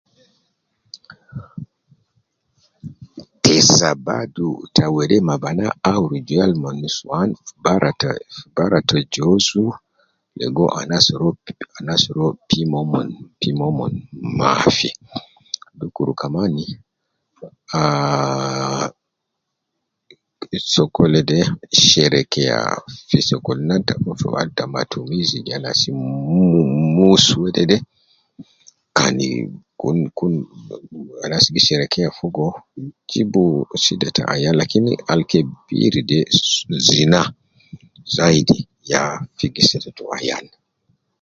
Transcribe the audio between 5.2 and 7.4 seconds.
ma bana, awu rujal ma nusuwan,